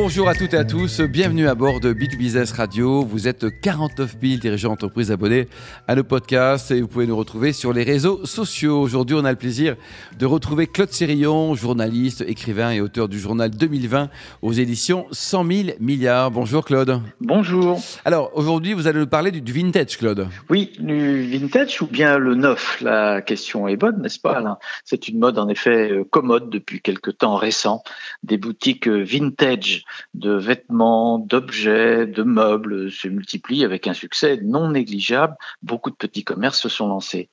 [0.00, 3.02] Bonjour à toutes et à tous, bienvenue à bord de B2Business Radio.
[3.02, 5.48] Vous êtes 49 000 dirigeants d'entreprise abonnés
[5.88, 8.80] à nos podcasts et vous pouvez nous retrouver sur les réseaux sociaux.
[8.80, 9.74] Aujourd'hui, on a le plaisir
[10.16, 14.08] de retrouver Claude Sérillon, journaliste, écrivain et auteur du journal 2020
[14.40, 16.30] aux éditions 100 000 milliards.
[16.30, 17.02] Bonjour Claude.
[17.20, 17.80] Bonjour.
[18.04, 20.28] Alors aujourd'hui, vous allez nous parler du, vintage, Claude.
[20.48, 22.80] Oui, du vintage ou bien le neuf?
[22.82, 24.58] La question est bonne, n'est-ce pas Alain?
[24.84, 27.82] C'est une mode en effet euh, commode depuis quelque temps récent.
[28.22, 34.70] Des boutiques euh, vintage de vêtements, d'objets, de meubles se multiplient avec un succès non
[34.70, 35.36] négligeable.
[35.62, 37.28] Beaucoup de petits commerces se sont lancés.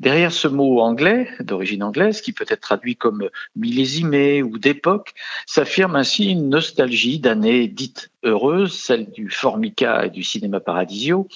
[0.00, 5.14] Derrière ce mot anglais, d'origine anglaise, qui peut être traduit comme millésimé ou d'époque,
[5.46, 11.28] s'affirme ainsi une nostalgie d'années dites heureuses, celle du Formica et du cinéma paradisio,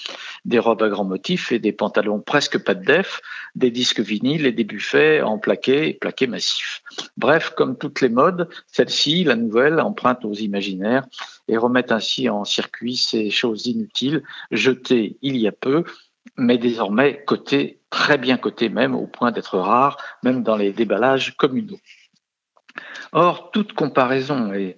[0.45, 3.21] des robes à grands motifs et des pantalons presque pas de def,
[3.55, 6.83] des disques vinyles et des buffets en plaqué et plaqué massif.
[7.17, 11.05] Bref, comme toutes les modes, celle-ci, la nouvelle, emprunte aux imaginaires
[11.47, 15.83] et remet ainsi en circuit ces choses inutiles jetées il y a peu,
[16.37, 21.35] mais désormais cotées, très bien cotées même, au point d'être rares, même dans les déballages
[21.37, 21.79] communaux.
[23.11, 24.77] Or, toute comparaison est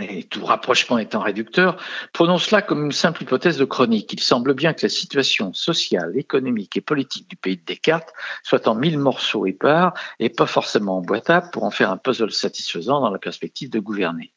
[0.00, 1.76] et tout rapprochement étant réducteur,
[2.12, 4.12] prenons cela comme une simple hypothèse de chronique.
[4.12, 8.68] Il semble bien que la situation sociale, économique et politique du pays de Descartes soit
[8.68, 13.10] en mille morceaux épars et pas forcément emboîtable pour en faire un puzzle satisfaisant dans
[13.10, 14.32] la perspective de gouverner.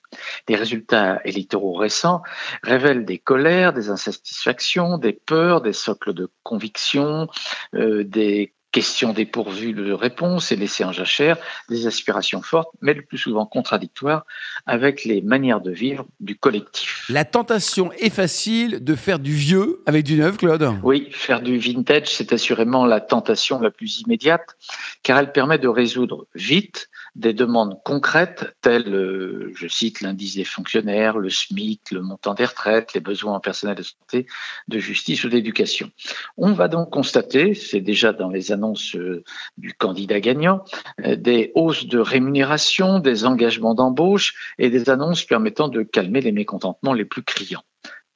[0.47, 2.23] Les résultats électoraux récents
[2.63, 7.27] révèlent des colères, des insatisfactions, des peurs, des socles de conviction,
[7.75, 11.37] euh, des questions dépourvues de réponses et laissées en jachère,
[11.69, 14.25] des aspirations fortes, mais le plus souvent contradictoires
[14.65, 17.05] avec les manières de vivre du collectif.
[17.09, 20.73] La tentation est facile de faire du vieux avec du neuf, Claude?
[20.83, 24.57] Oui, faire du vintage, c'est assurément la tentation la plus immédiate,
[25.03, 26.89] car elle permet de résoudre vite
[27.19, 32.45] des demandes concrètes telles, euh, je cite, l'indice des fonctionnaires, le SMIC, le montant des
[32.45, 34.25] retraites, les besoins en personnel de santé,
[34.69, 35.91] de justice ou d'éducation.
[36.37, 39.23] On va donc constater, c'est déjà dans les annonces euh,
[39.57, 40.63] du candidat gagnant,
[41.05, 46.31] euh, des hausses de rémunération, des engagements d'embauche et des annonces permettant de calmer les
[46.31, 47.63] mécontentements les plus criants.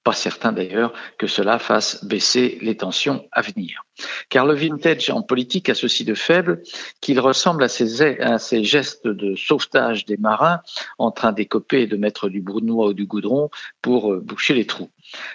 [0.04, 3.86] Pas certain d'ailleurs que cela fasse baisser les tensions à venir.
[4.30, 6.62] Car le vintage en politique a ceci de faible
[7.00, 10.62] qu'il ressemble à ces, gestes de sauvetage des marins
[10.98, 13.50] en train d'écoper et de mettre du brunois ou du goudron
[13.82, 14.90] pour euh, boucher les trous.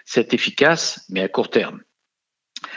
[0.04, 1.80] C'est efficace, mais à court terme.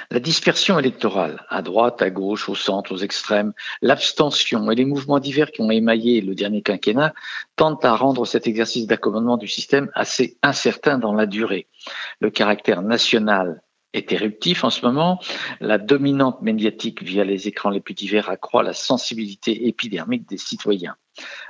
[0.09, 5.19] La dispersion électorale, à droite, à gauche, au centre, aux extrêmes, l'abstention et les mouvements
[5.19, 7.13] divers qui ont émaillé le dernier quinquennat
[7.55, 11.67] tentent à rendre cet exercice d'accommodement du système assez incertain dans la durée.
[12.19, 13.61] Le caractère national
[13.93, 15.19] est éruptif en ce moment.
[15.59, 20.95] La dominante médiatique via les écrans les plus divers accroît la sensibilité épidermique des citoyens.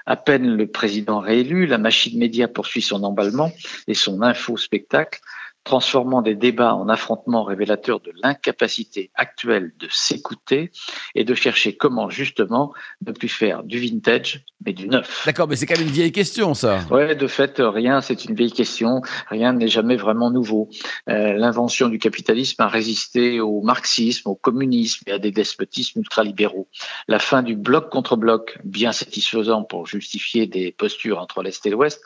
[0.06, 3.52] À peine le président réélu, la machine média poursuit son emballement
[3.88, 5.20] et son info-spectacle
[5.64, 10.72] transformant des débats en affrontements révélateurs de l'incapacité actuelle de s'écouter
[11.16, 12.74] et de chercher comment justement
[13.06, 15.24] ne plus faire du vintage mais du neuf.
[15.26, 16.80] D'accord, mais c'est quand même une vieille question ça.
[16.90, 19.02] Ouais, de fait, rien, c'est une vieille question.
[19.30, 20.70] Rien n'est jamais vraiment nouveau.
[21.10, 26.68] Euh, l'invention du capitalisme a résisté au marxisme, au communisme et à des despotismes ultralibéraux.
[27.08, 31.70] La fin du bloc contre bloc, bien satisfaisant pour justifier des postures entre l'Est et
[31.70, 32.02] l'Ouest,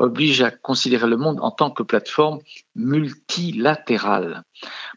[0.00, 2.40] oblige à considérer le monde en tant que plateforme
[2.74, 4.42] multilatérale.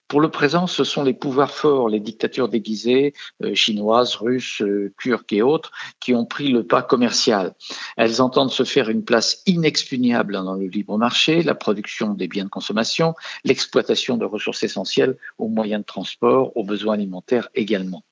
[0.07, 4.93] Pour le présent, ce sont les pouvoirs forts, les dictatures déguisées, euh, chinoises, russes, euh,
[4.97, 7.53] turques et autres, qui ont pris le pas commercial.
[7.97, 12.45] Elles entendent se faire une place inexpugnable dans le libre marché, la production des biens
[12.45, 18.03] de consommation, l'exploitation de ressources essentielles aux moyens de transport, aux besoins alimentaires également.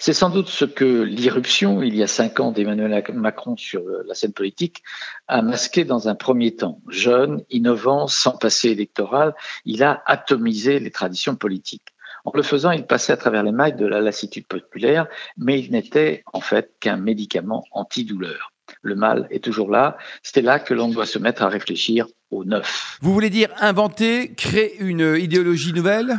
[0.00, 4.14] C'est sans doute ce que l'irruption, il y a cinq ans, d'Emmanuel Macron sur la
[4.14, 4.82] scène politique
[5.26, 6.80] a masqué dans un premier temps.
[6.88, 11.94] Jeune, innovant, sans passé électoral, il a atomisé les traditions politiques.
[12.24, 15.06] En le faisant, il passait à travers les mailles de la lassitude populaire,
[15.36, 18.52] mais il n'était en fait qu'un médicament antidouleur.
[18.82, 19.96] Le mal est toujours là.
[20.22, 22.98] C'est là que l'on doit se mettre à réfléchir au neuf.
[23.00, 26.18] Vous voulez dire inventer, créer une idéologie nouvelle?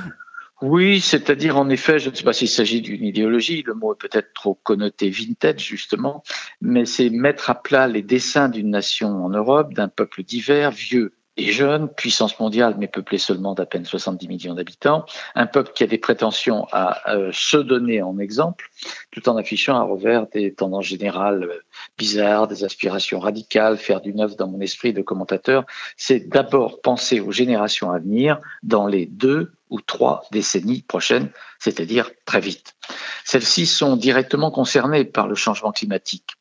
[0.62, 3.98] Oui, c'est-à-dire en effet, je ne sais pas s'il s'agit d'une idéologie, le mot est
[3.98, 6.22] peut-être trop connoté vintage justement,
[6.60, 11.14] mais c'est mettre à plat les dessins d'une nation en Europe, d'un peuple divers, vieux
[11.38, 15.84] et jeune, puissance mondiale mais peuplé seulement d'à peine 70 millions d'habitants, un peuple qui
[15.84, 18.70] a des prétentions à euh, se donner en exemple,
[19.12, 21.64] tout en affichant à revers des tendances générales euh,
[21.98, 25.66] bizarres, des aspirations radicales, faire du neuf dans mon esprit de commentateur,
[25.96, 31.30] c'est d'abord penser aux générations à venir dans les deux ou trois décennies prochaines,
[31.60, 32.75] c'est-à-dire très vite.
[33.24, 36.31] Celles-ci sont directement concernées par le changement climatique.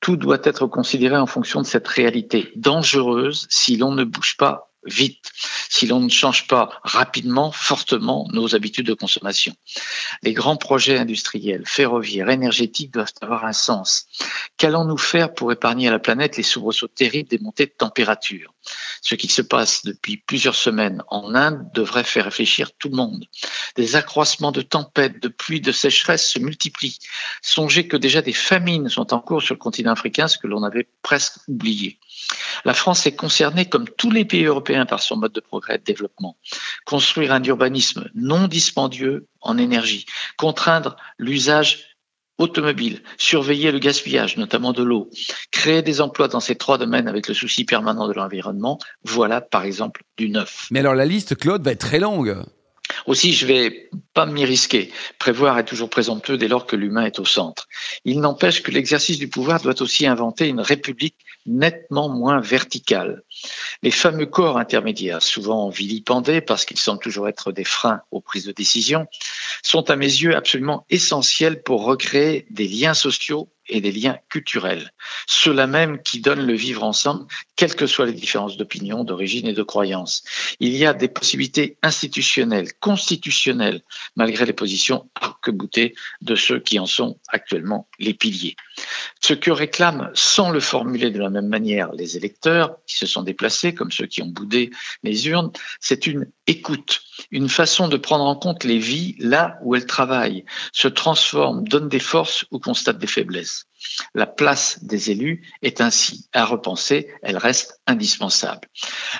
[0.00, 4.67] Tout doit être considéré en fonction de cette réalité dangereuse si l'on ne bouge pas
[4.88, 5.30] vite
[5.68, 9.54] si l'on ne change pas rapidement, fortement nos habitudes de consommation.
[10.22, 14.06] Les grands projets industriels, ferroviaires, énergétiques doivent avoir un sens.
[14.56, 18.54] Qu'allons-nous faire pour épargner à la planète les soubresauts terribles des montées de température?
[19.02, 23.26] Ce qui se passe depuis plusieurs semaines en Inde devrait faire réfléchir tout le monde.
[23.76, 26.98] Des accroissements de tempêtes, de pluies, de sécheresses se multiplient.
[27.42, 30.64] Songez que déjà des famines sont en cours sur le continent africain, ce que l'on
[30.64, 31.98] avait presque oublié.
[32.64, 35.78] La France est concernée, comme tous les pays européens, par son mode de progrès et
[35.78, 36.36] de développement.
[36.84, 40.06] Construire un urbanisme non dispendieux en énergie,
[40.36, 41.88] contraindre l'usage
[42.38, 45.10] automobile, surveiller le gaspillage, notamment de l'eau,
[45.50, 49.64] créer des emplois dans ces trois domaines avec le souci permanent de l'environnement, voilà par
[49.64, 50.68] exemple du neuf.
[50.70, 52.36] Mais alors la liste, Claude, va être très longue.
[53.06, 54.90] Aussi, je vais pas m'y risquer.
[55.18, 57.68] Prévoir est toujours présomptueux dès lors que l'humain est au centre.
[58.04, 61.16] Il n'empêche que l'exercice du pouvoir doit aussi inventer une république
[61.48, 63.22] nettement moins verticale.
[63.82, 68.46] Les fameux corps intermédiaires, souvent vilipendés parce qu'ils semblent toujours être des freins aux prises
[68.46, 69.06] de décision,
[69.62, 74.92] sont à mes yeux absolument essentiels pour recréer des liens sociaux et des liens culturels,
[75.26, 77.26] ceux-là même qui donnent le vivre ensemble,
[77.56, 80.24] quelles que soient les différences d'opinion, d'origine et de croyance.
[80.60, 83.82] Il y a des possibilités institutionnelles, constitutionnelles,
[84.16, 88.56] malgré les positions arc-boutées de ceux qui en sont actuellement les piliers.
[89.20, 93.22] Ce que réclament, sans le formuler de la même manière, les électeurs qui se sont
[93.22, 94.70] déplacés, comme ceux qui ont boudé
[95.02, 95.50] les urnes,
[95.80, 100.44] c'est une écoute, une façon de prendre en compte les vies là où elles travaillent,
[100.72, 103.64] se transforment, donnent des forces ou constatent des faiblesses.
[104.14, 108.68] La place des élus est ainsi à repenser, elle reste indispensable.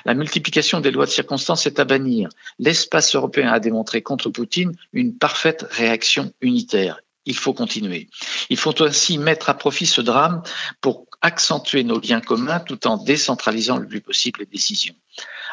[0.05, 2.29] La multiplication des lois de circonstance est à bannir.
[2.57, 8.09] L'espace européen a démontré contre Poutine une parfaite réaction unitaire il faut continuer.
[8.49, 10.41] Il faut aussi mettre à profit ce drame
[10.81, 14.95] pour accentuer nos liens communs tout en décentralisant le plus possible les décisions.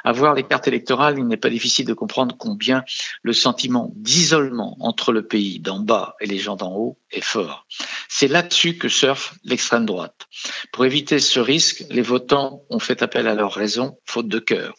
[0.04, 2.84] À voir les cartes électorales, il n'est pas difficile de comprendre combien
[3.22, 7.66] le sentiment d'isolement entre le pays d'en bas et les gens d'en haut est fort.
[8.08, 10.26] C'est là-dessus que surfe l'extrême droite.
[10.72, 14.74] Pour éviter ce risque, les votants ont fait appel à leur raison, faute de cœur.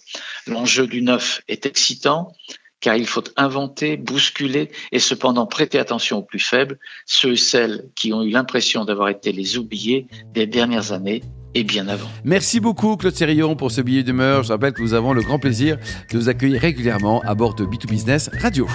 [0.45, 2.31] L'enjeu du neuf est excitant,
[2.79, 7.89] car il faut inventer, bousculer et cependant prêter attention aux plus faibles, ceux et celles
[7.95, 11.21] qui ont eu l'impression d'avoir été les oubliés des dernières années
[11.53, 12.09] et bien avant.
[12.23, 14.43] Merci beaucoup Claude Sérillon pour ce billet d'humeur.
[14.43, 15.77] Je rappelle que nous avons le grand plaisir
[16.11, 18.67] de vous accueillir régulièrement à bord de B2Business Radio.